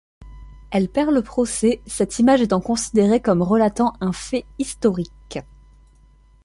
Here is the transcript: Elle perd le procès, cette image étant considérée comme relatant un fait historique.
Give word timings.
Elle 0.71 0.89
perd 0.89 1.11
le 1.11 1.21
procès, 1.21 1.79
cette 1.85 2.17
image 2.17 2.41
étant 2.41 2.59
considérée 2.59 3.21
comme 3.21 3.43
relatant 3.43 3.93
un 4.01 4.11
fait 4.13 4.45
historique. 4.57 5.37